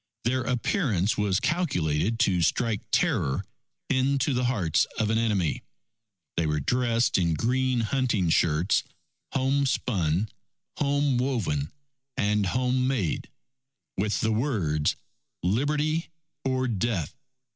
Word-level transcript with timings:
Their 0.23 0.41
appearance 0.41 1.15
was 1.15 1.39
calculated 1.39 2.17
to 2.21 2.41
strike 2.41 2.81
terror 2.91 3.45
into 3.87 4.33
the 4.33 4.45
hearts 4.45 4.85
of 4.97 5.11
an 5.11 5.19
enemy. 5.19 5.61
They 6.37 6.47
were 6.47 6.59
dressed 6.59 7.19
in 7.19 7.35
green 7.35 7.81
hunting 7.81 8.31
shirts, 8.31 8.81
home 9.33 9.67
spun, 9.67 10.29
home 10.79 11.19
woven, 11.19 11.71
and 12.17 12.47
home 12.47 12.87
made, 12.87 13.29
with 13.95 14.21
the 14.21 14.31
words, 14.33 14.95
_Liberty 15.45 16.07
or 16.43 16.67
Death! 16.67 17.13